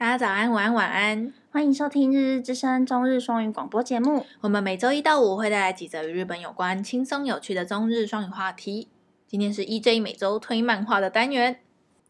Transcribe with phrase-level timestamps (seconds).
[0.00, 4.24] 大家早安、午安、晚安，欢迎收听《日日之声》中日双语广播节目。
[4.40, 8.88] 我们每周一到五会带来几则与日本有关、轻松有趣的中日双语话题。
[9.26, 11.60] 今天是 EJ 每周推漫画的单元，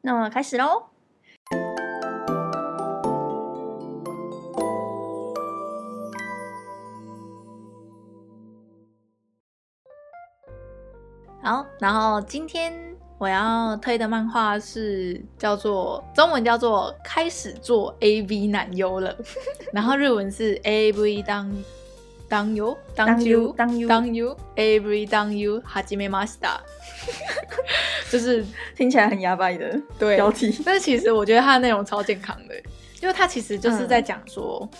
[0.02, 0.84] 那么开始喽。
[11.42, 12.89] 好，然后今天。
[13.19, 19.15] 我要推的漫画是叫做中文叫做开始做 AV 男优了，
[19.71, 21.51] 然后日文是 AV 当
[22.27, 26.57] 当优当优当优当优 AV 当优始めました，
[28.11, 32.55] 就是 听起来很牙白的标题，但是其实我觉得它的内容超健康的，
[33.01, 34.67] 因为它其实就是在讲说。
[34.71, 34.79] 嗯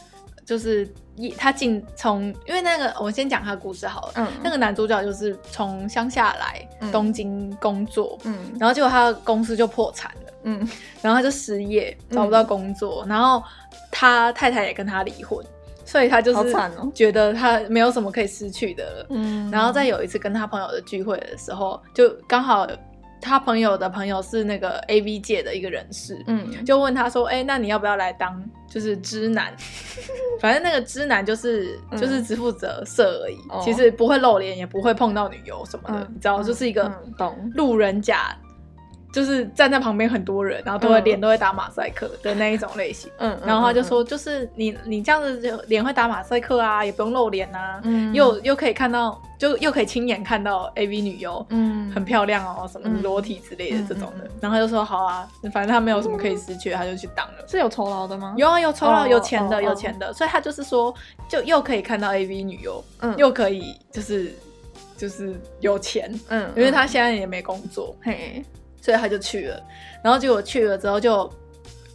[0.51, 4.13] 就是一他进从，因为那个我先讲他的故事好了。
[4.17, 10.69] 嗯，那个男主角就是从乡下来东京工作，嗯，然后结果他的公司就破产了，嗯，
[11.01, 13.41] 然后他就失业，找不到工作，嗯，然后
[13.93, 15.39] 他太太也跟他离婚，
[15.85, 16.53] 所以他就是
[16.93, 22.67] 觉得他没有什么可以失去的了，嗯，然后在有一次跟他朋友的聚会的时候，就刚好。
[23.23, 29.55] 他朋友的朋友是那个 AV 界的一个人士，嗯，就问他说：“哎、欸，那你要不要来当就是知男？
[30.41, 36.91] 反正那个知男就是、嗯、就是只负责色而已，哦、其实不会露脸，也不会碰到女优什么的，嗯、你知道，就是一个
[37.55, 38.37] 路人甲。”
[39.13, 43.11] 就是站在旁边很多人，然后都会脸、嗯、都会打马赛克的那一种类型。
[43.19, 54.25] 嗯，然后他就说，就是你你这样子就脸会打马赛克啊，也不用露脸啊，嗯，又又可以看到，就又可以亲眼看到 AV 女优，嗯，很漂亮哦，什么裸体之类的这种的。
[54.25, 57.45] 嗯、然后他就说好啊，反正他没有什么可以失去，他就去当了。
[57.49, 58.35] 是有酬劳的吗？
[58.37, 60.13] 有啊，有酬劳，有钱的，有钱的。
[60.13, 60.95] 所以他就是说，
[61.29, 64.33] 就又可以看到 AV 女优，嗯，又可以就是
[64.97, 68.45] 就是有钱，嗯，因为他现在也没工作，嘿。
[68.81, 69.63] 所以他就去了，
[70.03, 71.31] 然后结果去了之后就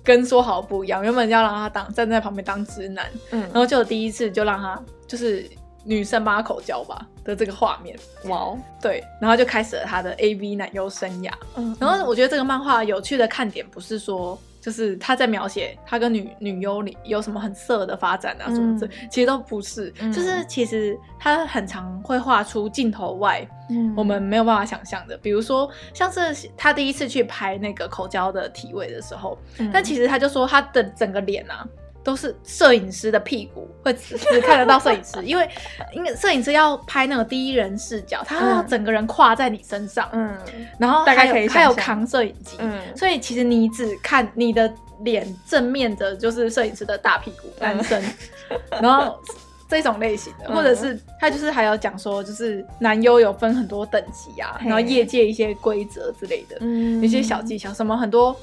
[0.03, 5.49] 跟说好不一样，原本要让他当站在旁边当直男，嗯，然后就第一次就让他就是
[5.83, 14.39] 女生帮他口交吧的这个画面，哇哦，对，然后就开始了他的 AV 男优生涯，嗯，然后我觉得这个漫画有趣的看点不是说。
[14.65, 19.93] 就是他在描写他跟女女优里有什么很色的发展啊什么这，嗯、其实都不是。
[19.99, 25.15] 嗯、就是其实他很常会画出镜头外，嗯、我们没有办法想象的。
[25.17, 31.63] 比如说，像是他第一次去拍那个口交的体位的时候，嗯、但其实他就说他的整个脸啊。
[32.05, 35.49] 都是摄影师的屁股会只只看得到摄影师，因 为
[35.91, 40.37] 因为摄影师要拍那个第一人视角，他要整个人跨在你身上，嗯，
[40.77, 47.99] 然后大概可以还有扛摄影机，嗯，所以其实你只看你的脸正面的，就是摄影师的大屁股，男生，
[48.79, 49.19] 然后
[49.67, 58.35] 这种类型的，或者是他就是还有讲说，就是男优有分很多等级啊，然后业界一些规则之类的，嗯，一些小技巧，什么很多。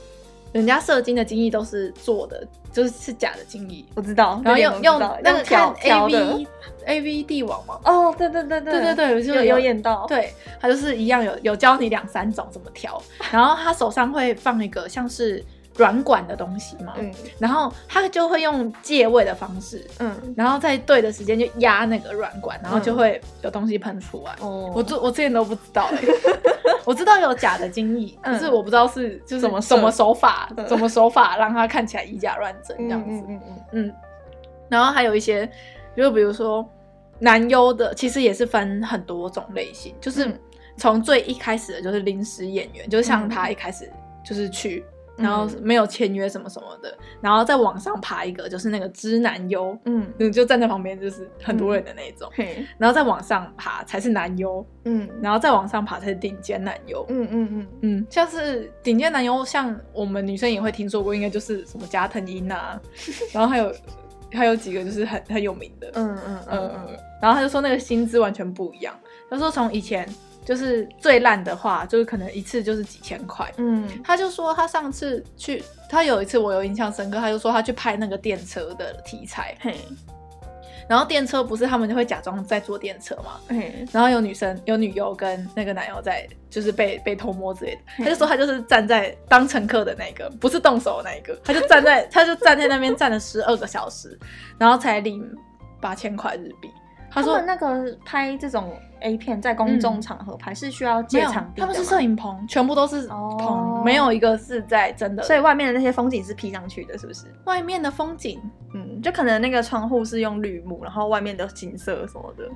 [0.52, 4.40] 人家射精的精液都是做的，就是是假的精液，我知道。
[4.44, 6.46] 然后用用那个看 A V
[6.84, 7.78] A V 帝王嘛。
[7.84, 10.06] 哦，对对对对对对对，有有演到。
[10.06, 15.42] 对，他就是一样有有教你两三种怎么调，然后他手上会放一个像是
[15.76, 24.34] 软管的东西嘛，嗯，然后他就会用借位的方式，嗯，然后在对的时间就压那个软管，然后就会有东西喷出来。
[24.40, 25.98] 哦，我这我之前都不知道哎。
[26.84, 33.08] 我知道有假的精液，可是我不知道是就是什么什么手法，什么手法让它看起来以假乱真这样子。
[33.08, 33.94] 嗯嗯嗯嗯。
[34.68, 35.48] 然后还有一些，
[35.96, 36.68] 就比如说
[37.20, 40.36] 男优的，其实也是分很多种类型，就是
[40.76, 43.88] 从最一开始的就是临时演员，就像他一开始
[44.24, 44.84] 就是去。
[45.22, 57.66] 然后没有签约什么什么的，嗯、然后再往上爬一个，就是那个知男优，嗯，你就站在旁边，就是很多人的那种，嗯、然后再往上爬才是男优，嗯，然后再往上爬才是顶尖男优，嗯嗯嗯。
[57.82, 62.80] 嗯，像是顶尖男优，像我们女生也会听说过，应该就是什么加藤鹰啊，
[63.32, 63.72] 然后还有
[64.32, 66.70] 还有几个就是很很有名的，嗯嗯嗯。
[66.88, 68.94] 嗯，然后他就说那个薪资完全不一样，
[69.30, 70.08] 他说从以前。
[70.44, 73.52] 就是最烂的话，就是可能一次就是几千块。
[73.58, 79.56] 嗯，他就说他上次去，他有一次我有印象深刻，他就说他去拍那个电车的题材。
[79.60, 79.76] 嘿，
[80.88, 83.40] 然后电车不是他们就会假装在坐电车嘛？
[83.48, 87.80] 嗯，然后有女生有女优跟那个男优在，就是被被偷摸之类的。
[87.98, 94.18] 他就说他就是站在当乘客的那个，不是动手的那一个， 他就站在他就站在那边站了十二个小时，
[94.58, 95.24] 然后才领
[95.80, 96.68] 八千块日币。
[97.12, 105.22] 他说那个拍这种 A 片在公众场合拍是需要借场地的，他们是摄影棚，全部都是棚，没有一个是在真的。
[105.22, 107.26] 所以外面的那些风景是 P 上去的，是不是？
[107.44, 108.40] 外面的风景，
[108.74, 112.48] 嗯，就可能那个窗户是用绿幕，然后外面的景色什么的。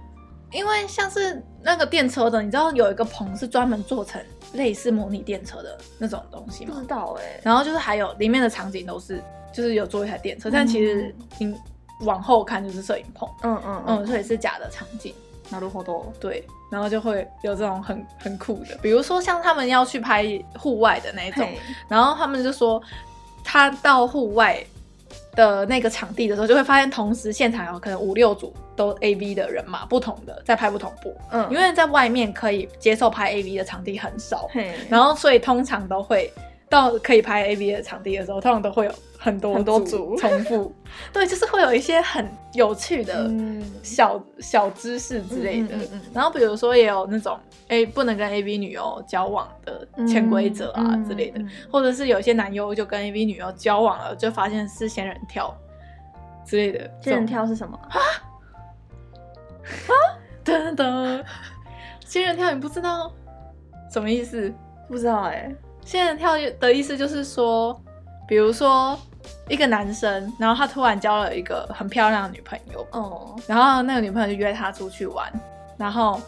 [0.53, 4.23] 因为像是那个电车的，你知道有一个棚是专门做成
[4.55, 6.73] 类似模拟电车的那种东西吗？
[6.75, 7.41] 不知道哎、欸。
[7.43, 9.23] 然后就是还有里面的场景都是。
[9.52, 11.56] 就是有做一台电车，但其实你
[12.00, 15.14] 往后看就是摄影棚，嗯嗯嗯，所以是假的场景。
[15.48, 20.26] 那如何都对，然后就会有这种很很酷的，比如说像他们要去拍
[20.58, 21.48] 户外的那一种，
[21.88, 22.82] 然后他们就说
[23.44, 24.60] 他到户外
[25.37, 34.50] 的那个场地的时候，就会发现同时现场有可能五六组都 AV 的人嘛，不同的在拍不同部，嗯，因为在外面可以接受拍 AV 的场地很少，
[34.88, 36.32] 然后所以通常都会。
[36.68, 40.74] 到可以拍 A B 的场地的时候，通常都会有很多很多组重复，
[41.12, 43.30] 对，就是会有一些很有趣的
[43.82, 45.76] 小、嗯、小知识之类的。
[45.76, 51.40] 嗯嗯嗯、然后比如说也有那种 A、欸，不能跟 AV 女优交往的潜规则啊之类的，
[51.70, 55.56] 或者是有些男优就跟 AV 女优交往了，就发现是仙人跳
[56.44, 56.90] 之类的。
[57.00, 58.00] 仙人跳是什么啊？
[59.86, 59.94] 啊？
[60.42, 61.24] 等等，
[62.04, 63.12] 仙人跳你不知道
[63.92, 64.52] 什么意思？
[64.88, 65.56] 不知道哎、欸。
[65.87, 67.81] 仙人跳的意思就是说，
[68.27, 68.99] 比如说
[69.49, 75.33] 一个男生，然后他突然交了一个很漂亮的女朋友，哦，然后那个女朋友就约他出去玩，
[75.77, 76.21] 然后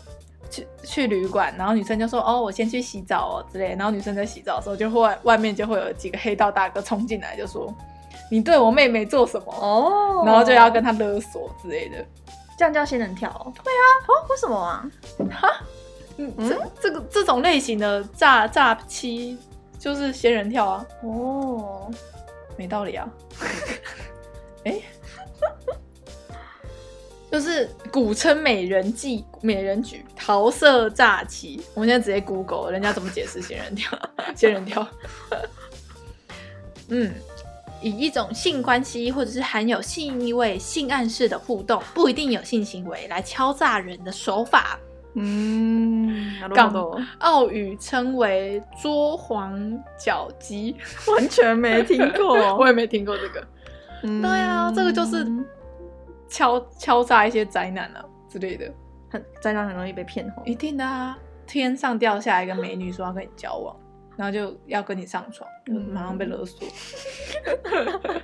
[0.48, 7.74] 去去旅馆，然后女生就说：“哦，我先去洗澡哦之类。”然后女生在洗澡的时候，就会外面就会有几个黑道大哥冲进来，就说
[8.30, 11.96] ：“你对我妹妹做什么？”哦，然后就要跟他勒索之类的，
[12.56, 13.28] 这样叫仙人跳？
[13.64, 14.88] 对啊，哦，为什么啊？
[15.32, 15.60] 哈，
[16.16, 19.36] 嗯，这这个这种类型的诈诈欺。
[19.88, 20.86] 就是仙人跳啊！
[21.02, 21.90] 哦，
[22.58, 23.08] 没道理啊！
[24.66, 24.82] 哎、欸，
[27.32, 31.62] 就是古称美人计、美人局、桃色诈欺。
[31.72, 33.98] 我们现在直接 Google，人家怎么解释仙人跳？
[34.36, 34.86] 仙人跳，
[36.90, 37.14] 嗯，
[37.80, 44.78] 以一种性关系或者是含有性意味、性暗示的互动，不一定有性行为，来敲诈人的手法。
[45.14, 46.07] 嗯，
[46.54, 46.72] 港
[47.18, 49.58] 澳语称为捉黄
[49.98, 50.76] 脚鸡，
[51.12, 53.46] 完全没听过， 我也没听过这个。
[54.02, 55.26] 嗯、对啊，这个就是
[56.28, 58.72] 敲敲诈一些宅男啊之类的，
[59.10, 60.42] 很宅男很容易被骗哦。
[60.44, 63.74] 一定的啊，天上掉下来一个美女说要跟你交往，
[64.16, 66.68] 然后就要跟你上床，就马上被勒索，
[67.64, 68.20] 嗯、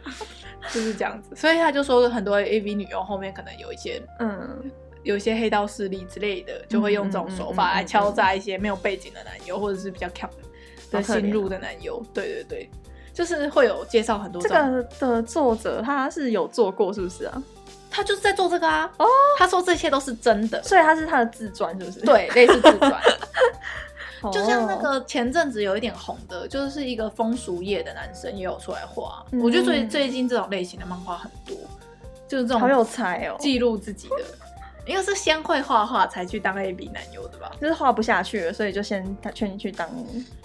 [0.73, 1.35] 就是这样子。
[1.35, 4.71] 所以他就说很多 AV 女优后面可能有一些嗯。
[5.05, 10.29] 有些黑道势力之类的，就会用这种手法来敲诈一些没有背景的男优，或者是比较强
[10.91, 12.03] 的新入的男优。
[12.13, 12.71] 对对对，
[13.13, 14.43] 就是会有介绍很多。
[14.43, 17.43] 这个的作者他是有做过，是不是啊？
[17.91, 18.91] 他就是在做这个啊。
[18.97, 19.07] 哦，
[19.39, 22.01] 他说这些都是真的，所以他是他的自传，是不是？
[22.01, 23.01] 对，类似自传。
[24.33, 29.23] 就像那个前阵子有一点红的，就是一个风俗业的男生也有出来画。
[29.33, 31.55] 我觉得最最近这种类型的漫画很多，
[32.27, 34.25] 就是这种好有才哦，记录自己的。
[34.87, 37.51] 因为是先会画画才去当 A B 男优的吧？
[37.61, 39.89] 就是画不下去了，所以就先他劝你去当。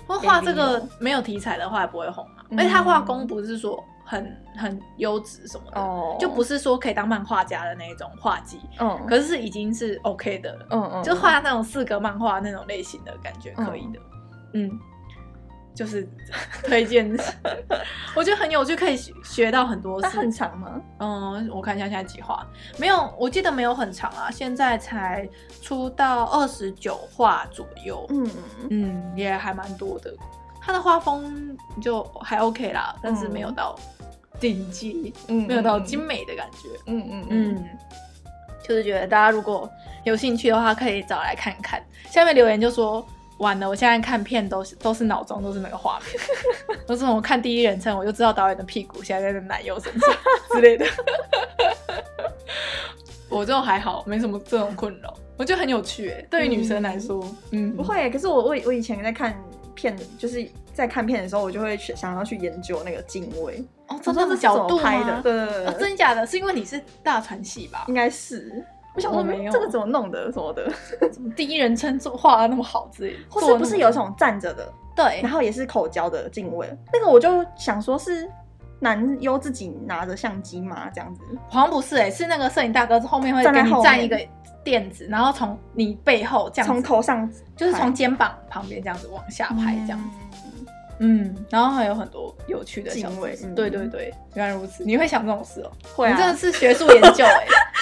[0.08, 2.46] 画这个没有题材的话也不会红啊。
[2.52, 8.60] 而且他画工不是说很很优质什么的，哦、就不是说可以当漫画家的那种画技。
[8.80, 10.66] 嗯，可是是已经是 OK 的了。
[10.72, 14.00] 嗯嗯，就画那种四格漫画那种类型的感觉可以的。
[14.54, 14.68] 嗯。
[14.68, 14.80] 嗯
[15.80, 16.06] 就是
[16.62, 17.10] 推荐，
[18.14, 20.20] 我觉得很有趣，可以学到很多事。
[20.20, 20.82] 很长吗？
[21.00, 22.46] 嗯，我看一下现在几话，
[22.78, 25.26] 没有，我记得没有很长啊，现在才
[25.62, 28.06] 出到二十九话左右。
[28.10, 28.30] 嗯
[28.70, 30.14] 嗯，也还蛮多的。
[30.60, 33.74] 他的画风就还 OK 啦，但是没有到
[34.38, 36.68] 顶级，嗯，没有到精美的感觉。
[36.88, 37.70] 嗯嗯嗯，
[38.62, 39.70] 就是觉得大家如果
[40.04, 41.82] 有兴趣的话，可以找来看看。
[42.10, 43.08] 下面留言就说。
[43.40, 50.10] 完了，我现在看片都是都是脑中都是那个画面，都是我看第一人称，我就知道导演的屁股现在在男友身上
[50.54, 50.86] 之类的。
[53.30, 56.28] 我这种还好，没什么这种困扰，我觉得很有趣诶。
[56.32, 58.10] 对于女生来说，嗯，嗯不会。
[58.10, 59.40] 可是我我我以前在看
[59.76, 66.26] 片，就是在看片的时候，我就会去想要去研究那个敬畏哦，这都是角度拍的，对对对，哦，真假的？
[66.26, 67.86] 是因为你是大传系吧？
[67.88, 68.66] 应该是。
[68.96, 70.72] 我想说，没有这个怎么弄的什么的，
[71.12, 74.72] 怎么第一人称做画的那么好之类的，或是不是有一种站着的？
[74.96, 78.30] 对，然后也是口交的敬畏，那个我就想说，是
[78.80, 80.90] 男优自己拿着相机吗？
[80.94, 81.22] 这样子？
[81.48, 84.20] 好像不是哎，是那个摄影大哥后面会给你站一个
[84.64, 90.46] 垫子，然后从你背后这样，从头上就是从肩膀旁边这样子往下拍这样子。
[91.02, 93.34] 嗯，然后还有很多有趣的镜位。
[93.56, 95.72] 对对对，原来如此，你会想这种事哦？
[95.96, 97.48] 会啊，真的是学术研究哎。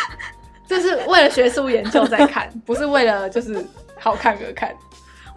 [0.67, 3.65] 这是为了学术研究在看， 不是为了就是
[3.97, 4.75] 好看而看。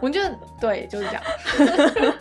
[0.00, 1.22] 我觉得对，就是这样。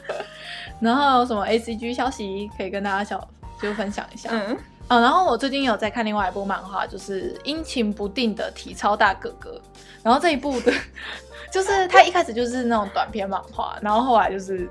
[0.79, 3.25] 然后有什么 ACG 消息可以跟大家小
[3.61, 4.29] 就分享一下？
[4.31, 4.57] 嗯，
[4.89, 9.51] 哦，然后我最近有在看另外一部漫画，就是《阴晴不定的体操大哥哥》。
[10.03, 10.71] 然后这一部的，
[11.51, 14.69] 就是他一开始就是那种短篇漫画，然后后来就是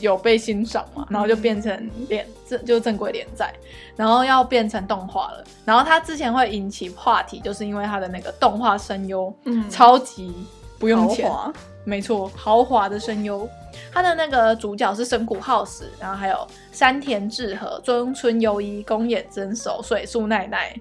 [0.00, 3.52] 有被欣赏嘛，然后就变成连正就正规连载，
[3.96, 5.44] 然后要变成动画了。
[5.64, 10.34] 然后他之前会引起话题，就是因为他的那个动画声优，嗯，超级
[10.78, 11.30] 不用钱，
[11.84, 13.48] 没错，豪华的声优。
[13.92, 20.74] 他的那个主角是神谷浩史，然后还有山田智和、中村优一、宫野真守、水树奈奈、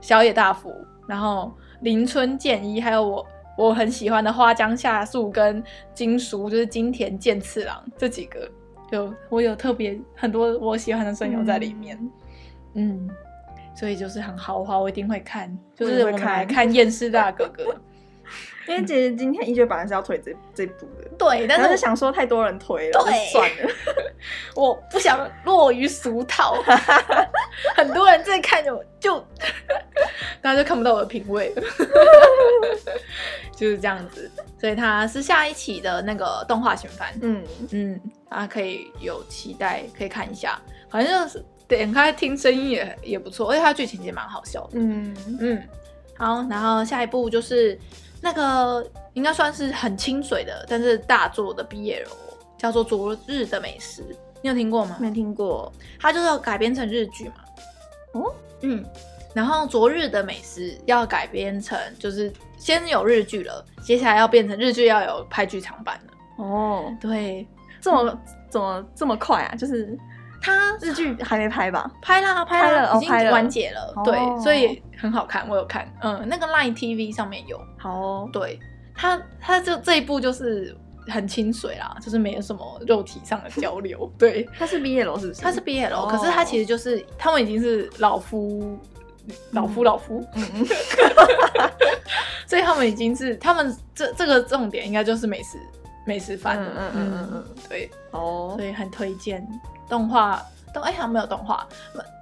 [0.00, 0.74] 小野大辅，
[1.06, 3.26] 然后林村健一，还有我。
[3.56, 8.50] 我很喜欢的花江夏树跟金叔，就是金田健次郎这几个，
[8.90, 11.96] 就我有特别很多我喜欢的声优在里面，
[12.74, 13.10] 嗯，嗯，
[13.74, 17.64] 所以就是很豪华，我一定会看，就是我们来看《厌世大哥哥》。
[18.66, 23.70] 因为姐姐今天一直本来是要推这这部的，对，但是想说太多人推了，对算了，
[24.56, 26.62] 我不想落于俗套，
[27.76, 29.18] 很多人在看就就，
[30.40, 31.62] 大家就看不到我的品味了，
[33.54, 37.44] 就是这样子，所以它是下一期的那个动画新番，嗯。
[37.70, 38.00] 嗯，
[38.30, 45.14] 大家可以有期待，可以看一下，反正就是点开听声音也也不错，而且它剧情也蛮好笑的，嗯。
[45.38, 45.62] 嗯，
[46.16, 47.78] 好，然后下一部就是。
[48.24, 52.06] 那个应该算是很清水的，但是大作的 BL
[52.56, 54.00] 叫做《昨日的美食》，
[54.40, 54.96] 你有听过吗？
[54.98, 57.34] 没听过，它就是要改编成日剧嘛。
[58.14, 58.82] 哦，嗯，
[59.34, 66.42] 然后《昨日的美食》要改编成，就是先有日剧了，接下来要变成日剧要有拍剧场版了。
[66.42, 67.46] 哦，对，
[67.78, 69.54] 这么怎么这么快啊？
[69.54, 69.98] 就是。
[70.44, 71.90] 他日剧还没拍吧？
[72.02, 73.94] 拍啦，拍了，已经完结了。
[74.04, 75.90] 对，所以很好看，我有看。
[76.02, 77.58] 嗯，那个 Line TV 上面有。
[77.78, 78.60] 好，对，
[78.94, 80.76] 他他就这一部就是
[81.08, 84.12] 很清水啦，就是没有什么肉体上的交流。
[84.18, 85.40] 对，他是 BL 是不是？
[85.40, 88.78] 他是 BL，可是他其实就是他们已经是老夫
[89.52, 90.44] 老夫老夫，嗯
[92.46, 95.56] 所以他们已经是他们这这个重点应该就是美食
[96.04, 96.72] 美食番了。
[96.76, 99.46] 嗯嗯嗯嗯，对，哦，所以很推荐。
[99.86, 100.42] 动画
[100.72, 101.68] 动哎，还没有动画，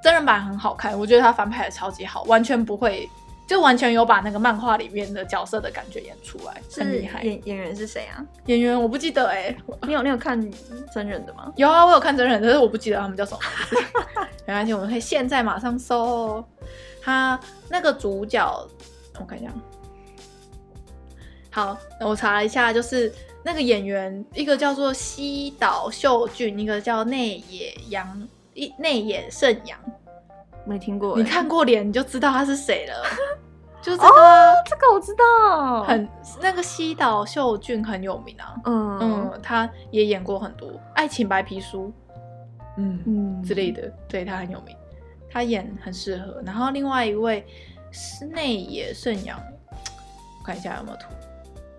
[0.03, 3.09] 真人版很好看，我觉得他翻拍的超级好，完全不会，
[3.47, 7.23] 就完全有把那个漫画里面的角色的感觉演出来，很厉害。
[7.23, 8.19] 演演员是谁啊？
[8.47, 10.39] 演员我不记得哎，你有你有看
[10.93, 11.53] 真人的吗？
[11.55, 13.87] 有啊，我有看真人，但是我不记得他们叫什么名字。
[14.45, 16.45] 没关系，我们可以现在马上搜
[17.01, 18.69] 他那个主角，
[19.21, 19.53] 我看一下。
[21.49, 23.11] 好，那我查了一下，就是。
[23.45, 29.79] 那个演员，一个叫做西岛秀俊，一个叫内野洋一内野圣阳，
[30.65, 31.17] 没听过。
[31.17, 33.05] 你看过脸你就知道他是谁了，
[33.83, 36.09] 就这个、哦，这个我知道，很
[36.41, 41.89] 那个西岛秀俊很有名啊，嗯嗯，他也演过很多《爱情白皮书》
[42.77, 44.77] 嗯嗯之类的，对他很有名，
[45.29, 46.41] 他演很适合。
[46.47, 47.45] 然后另外一位
[47.91, 49.37] 是内野圣阳，
[50.39, 51.07] 我看一下有没有图。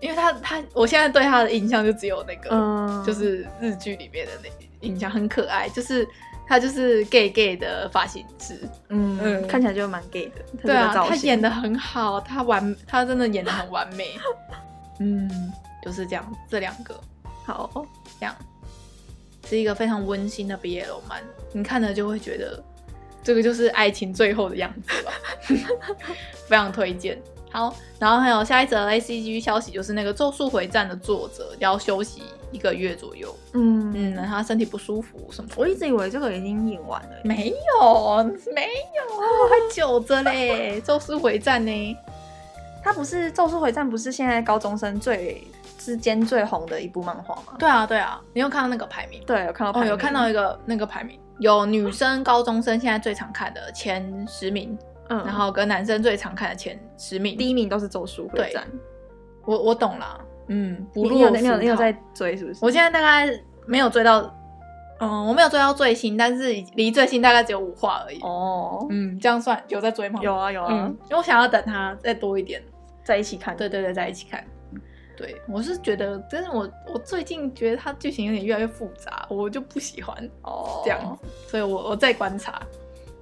[0.04, 4.50] 因为他他，我现在对他的印象就只有那个，嗯、就是日剧里面的那
[4.86, 6.06] 印象很可爱，就是
[6.46, 9.18] 他就是 gay gay 的发型师，嗯。
[9.22, 10.44] 嗯，看起来就蛮 gay 的。
[10.62, 14.10] 对啊，他演的很好，他完他真的演的很完美。
[15.00, 15.26] 嗯，
[15.82, 16.94] 就是这样，这两个。
[17.46, 17.86] 好，
[18.20, 18.36] 这样。
[19.48, 22.62] 是一个非常温馨的 BL 漫，你看了就会觉得
[23.22, 25.12] 这个就是爱情最后的样子吧，
[26.46, 27.18] 非常推荐。
[27.54, 33.32] 好，然后还有下一则 ACG 消息，就是那个《咒术回战》的作者要休息一个月左右。
[33.52, 35.50] 嗯嗯，他身体不舒服什么？
[35.54, 40.80] 我一直以为这个已经演完了，没有没有，还久着嘞。
[40.84, 41.96] 《咒术回战》呢？
[42.82, 45.46] 他不是《咒术回战》，不是现在高中生最
[45.78, 47.54] 之间最红的一部漫画吗？
[47.56, 49.22] 对啊对啊，你有看到那个排名？
[49.24, 49.88] 对，有看到排名。
[49.88, 54.76] 哦，有看到一个那个排名，有女生高中生现在最常看的前十名。
[55.08, 58.64] 嗯，然后跟男生最常看的前十名，第一名都是《咒术回战》。
[59.44, 62.60] 我我懂了，嗯，不你有没有你有在追是不是？
[62.62, 63.30] 我现在大概
[63.66, 64.34] 没有追到，
[65.00, 68.18] 嗯，我没有追到最新，但是离最新大概只有五话而已。
[68.22, 70.20] 哦，嗯，这样算有在追吗？
[70.22, 72.62] 有啊有啊，因为我想要等它再多一点，
[73.02, 73.54] 在一起看。
[73.54, 74.42] 对对对，在一起看。
[75.16, 82.62] 对，我是觉得，但是我我最近觉得它剧情有点越来越复杂，我就不喜欢哦这样，所以我我在观察，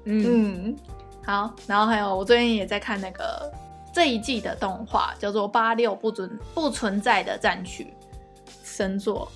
[0.04, 0.76] 嗯。
[1.24, 3.52] 好，然后还有我最近也在看那个
[3.92, 7.94] 这一季的动画，叫做《八六不准不存在的战曲》，
[8.64, 9.30] 神作，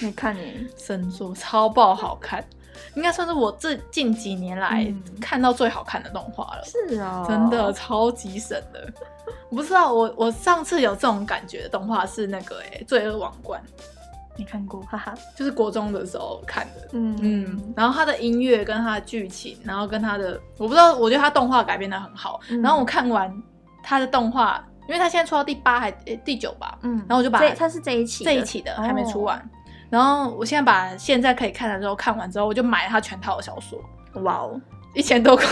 [0.00, 2.44] 没看你神作超爆好看，
[2.94, 6.64] 应该算是我这近几年来看到最好看的动画了。
[6.64, 8.92] 是啊，真的超级神的。
[9.48, 13.62] 我不知道，我我上次有这种感觉的动画是那个哎，《罪恶王冠》。
[14.38, 17.16] 没看过，哈哈，就是国中的时候看的，嗯。
[17.20, 23.32] 嗯，然后他的音乐跟他的剧情，然后跟他的，我不知道，我觉得他动画改编的很好，嗯、然后我看完
[23.82, 29.42] 他的动画，因为他现在出到第八还第九吧，嗯，然后我就把他是这一期这一期的还没出完，哦、
[29.90, 33.78] 然后我现在把现在可以看的时候看完之后，我就买了他全套的小说。
[34.22, 34.60] 哇哦，
[34.96, 35.46] 一千多块，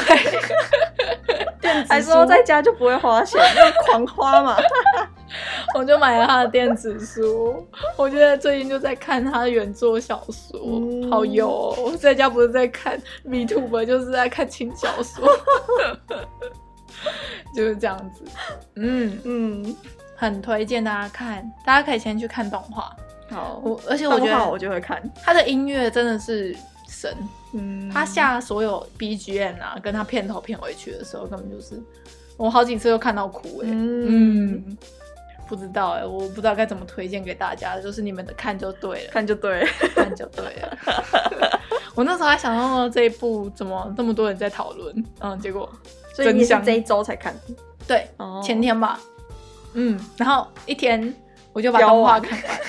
[1.86, 4.56] 还说在家就不会花钱，就狂花嘛。
[5.74, 11.94] 我就买了他的电子书，我觉得最近就在看他的原作小说，嗯、好油、哦。
[11.98, 15.28] 在家不是在看 VTuber，就是在看轻小说，
[17.54, 18.24] 就是这样子。
[18.76, 19.18] 嗯。
[19.24, 19.76] 嗯，
[20.16, 22.94] 很推荐大家看，大家可以先去看动画。
[23.30, 25.02] 好，我而且我觉得我就会看。
[25.22, 26.56] 他的音乐真的是
[26.94, 27.16] 神。
[27.52, 31.82] 嗯，他下所有 BGM 啊，跟他片头片尾曲的时候，根本就是
[32.36, 33.72] 我好几次都看到哭哎、欸。
[33.72, 34.52] 嗯。
[34.54, 34.78] 嗯
[35.46, 40.78] 不知道哎、欸，我不知道该怎么推荐给大家，就是你们的看就对了，看就对了，看就对了。
[41.94, 45.70] 我那时候还想到这一部怎么这么多人在讨论，嗯，结果
[46.14, 47.34] 所以你是这一周才看？
[47.86, 48.08] 对，
[48.42, 48.98] 前天吧。
[49.74, 51.14] 嗯，然后一天
[51.52, 52.60] 我就把动画看完，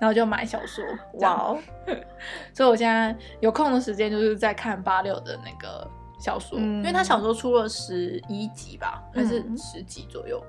[0.00, 0.84] 然后就买小说。
[1.20, 1.58] 哇哦！
[2.52, 5.86] 所以我现在有空的时间就是在看八六的那个
[6.18, 10.42] 小说，嗯、因为他小说出了十一集吧，还是十集左右？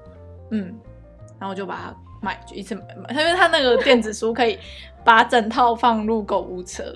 [0.50, 0.70] 嗯。
[0.70, 0.79] 嗯
[1.41, 4.60] 然后我就把它买，就一次买，因为他那个电子书可以
[5.03, 6.93] 把整套放入购物车，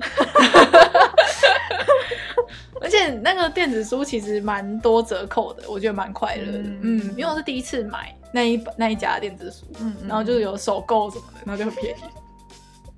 [2.80, 6.60] 而且那个电子书其实蛮多折扣的，我觉得蛮快乐的。
[6.60, 12.02] 嗯，嗯，因为我是第一次买那一那一家电子书，嗯，然后就是有首购什么的，然后就很便宜，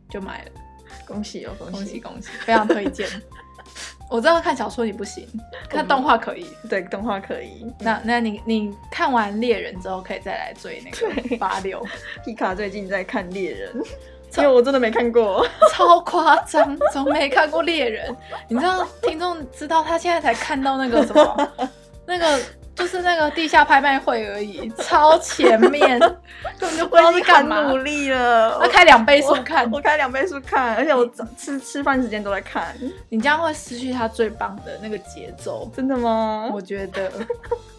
[0.10, 0.52] 就买了。
[1.06, 3.08] 恭喜哦，恭喜恭喜， 非常推荐。
[4.10, 5.28] 我知道看小说你不行，
[5.70, 6.48] 看动画可以。
[6.70, 7.66] 对，动画可以。
[7.80, 11.86] 那那你你看完猎人之后，可以再来追那个八六。
[12.24, 13.74] 皮卡最近在看猎人，
[14.38, 18.16] 因为我真的没看过，超夸张，从没看过猎人。
[18.48, 21.52] 你知道听众知道他现在才看到那个什么
[22.06, 22.40] 那个。
[22.78, 26.00] 就是那个地下拍卖会而已， 超前面，
[26.60, 27.64] 根本就不知道是干嘛。
[27.64, 32.76] 努力了，我开两倍速看，我开两倍速看，而且我吃吃饭时间都在看。
[33.10, 36.50] 你这样会失去它最棒的那个节奏，真的吗？
[36.54, 37.12] 我觉得，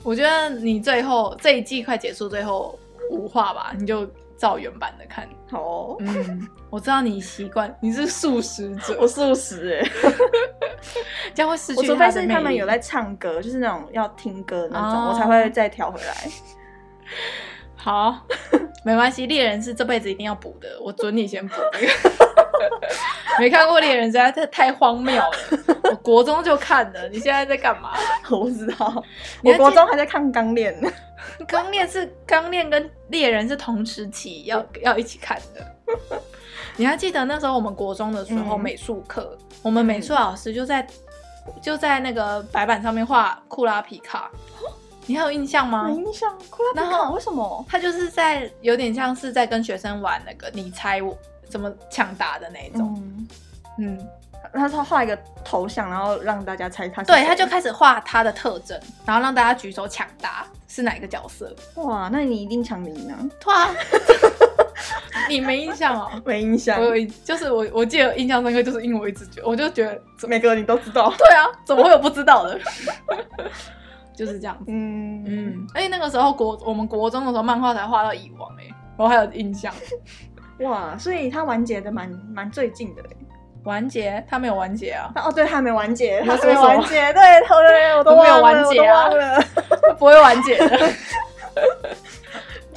[0.02, 2.78] 我觉得你最后这一季快结束，最后
[3.10, 4.06] 五话吧，你就。
[4.38, 9.90] 照原版的看，好、哦，嗯，我知道你习惯，你是素食者， 我素食哎，
[11.34, 11.78] 这样会失去。
[11.78, 16.30] 我除非是他们有在唱歌，就是那种要听歌那种，哦、我才会再调回来。
[17.74, 18.26] 好，
[18.84, 21.54] 没关系，猎人是这辈子一定要补的，我准你先补。
[23.38, 25.30] 没看过猎人实在太太荒谬了，
[25.84, 27.92] 我国中就看了，你现在在干嘛？
[28.30, 29.02] 我不知道，
[29.44, 30.90] 我国中还在看钢炼呢。
[31.46, 35.74] 钢炼是钢炼跟猎人是同时期要要一起看的。
[36.78, 40.86] 你还记得那时候我们国中的时候美术课，嗯、我们美术老师就在
[41.60, 44.30] 就在那个白板上面画库拉皮卡，
[45.06, 45.88] 你还有印象吗？
[45.88, 47.64] 没印象，库拉皮卡为什么？
[47.68, 53.28] 他就是在有点像是在跟学生玩那个你猜我怎么抢答的那一种，嗯。
[53.78, 54.08] 嗯
[54.50, 57.08] 他他画一个头像，然后让大家猜他是。
[57.08, 61.54] 对，他就开始画他的特征，然后让大家举手抢答是哪一个角色。
[61.74, 63.14] 哇，那你一定抢零呢？
[63.44, 63.68] 哇，
[65.28, 66.10] 你没印象哦？
[66.24, 66.80] 没印象。
[66.80, 71.12] 我有，就是我我记得印象深刻，就是因为我一直觉得，我就觉得每个你都知道。
[71.18, 72.58] 对啊，怎么会有不知道的？
[74.16, 74.64] 就是这样子。
[74.68, 75.66] 嗯嗯。
[75.74, 78.64] 而且那个时候国我们国中的时候，漫画才画到蚁王哎，
[78.96, 79.72] 我还有印象。
[80.60, 83.02] 哇，所以他完结的蛮蛮最近的
[83.62, 84.24] 完结？
[84.28, 85.12] 他没有完结啊！
[85.14, 87.22] 哦，对，他没完结，他没完结，对，
[87.68, 89.08] 对，我都没有完结啊，
[89.98, 90.88] 不会完结的。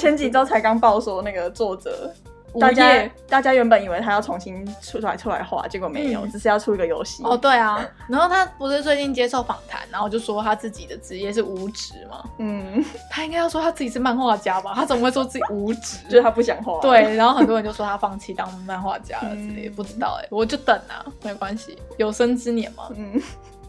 [0.02, 2.12] 前几周才刚报说那个作者。
[2.60, 7.24] 大家大家原本以为他要重新出来出来画，结果没有，嗯、只是要出一个游戏。
[7.24, 7.88] 哦，对啊。
[8.10, 12.30] 然后他不是最近接受访谈，然后就说他自己的职业是无职嘛。
[12.40, 12.84] 嗯。
[13.10, 14.74] 他应该要说他自己是漫画家吧？
[14.76, 16.00] 他怎么会说自己无职？
[16.10, 16.82] 就是他不想画。
[16.82, 17.16] 对。
[17.16, 22.90] 然后很多人就说他放弃当漫画家了之类的，嗯、不知道哎、欸，我就等啊，没关系，有生之年嘛。
[22.98, 23.22] 嗯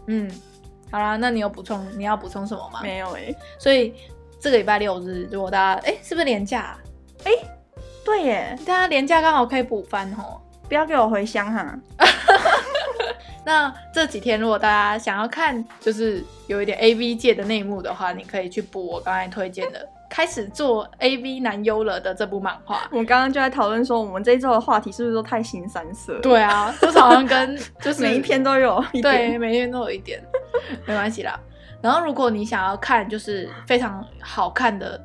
[0.07, 0.31] 嗯。
[0.91, 1.87] 好啦，那你有补充？
[1.97, 2.81] 你要补充什么吗？
[2.83, 3.35] 没有哎、欸。
[3.57, 3.93] 所以
[4.43, 6.77] 这个礼拜六日，如果大家哎、欸，是不是连假？
[7.23, 7.47] 哎、欸。
[8.03, 10.35] 对耶，大家连假刚好可以补番哦，
[10.67, 11.79] 不要给我回乡哈。
[13.45, 19.79] 那这几天如果大家想要看，就是有一点 AV 界的内幕的话，你可以去补我刚才推荐的
[20.09, 22.81] 《开始做 AV 男优了》的这部漫画。
[22.91, 26.19] 我们刚刚就在讨论说，我们这一周的话题是不是都太新三色？
[26.19, 30.21] 对啊，就是好像跟就是 每一篇都有一点，对，每一篇都有一点，
[30.85, 31.39] 没关系啦。
[31.83, 34.99] 然后如果你想要看，就是非常好看的。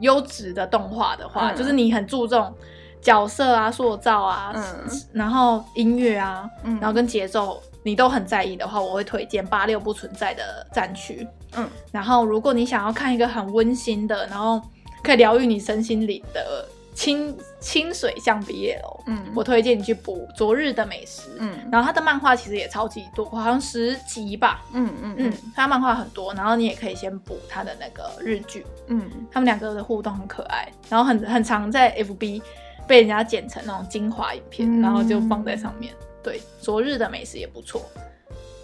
[0.00, 2.54] 优质的动画的话，嗯、就是你很注重
[3.00, 4.64] 角色啊、塑造啊，嗯、
[5.10, 11.26] 然后音乐啊，嗯、然后跟节奏你都很在意的话，我会推荐《八六不存在的战区》。
[11.56, 14.60] 嗯，然后如果你想要看一个很温馨的，然后
[15.02, 32.40] 可以疗愈你身心灵的清清水巷毕业楼，嗯，我推荐你去补《昨日的美食》，嗯，然后他的漫画其实也超级多，好像十集吧，嗯嗯嗯，他漫画很多，然后你也可以先补他的那个日剧，嗯，他们两个的互动很可爱，然后很很常在 FB
[32.88, 37.82] 被人家剪成那种精华影片，嗯、然后就放在上面，对，《昨日的美食》也不错。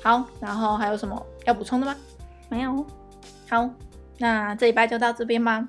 [0.02, 1.94] 好，然后还有什么要补充的吗？
[2.48, 2.84] 没有。
[3.50, 3.68] 好，
[4.18, 5.68] 那这礼拜就到这边吧。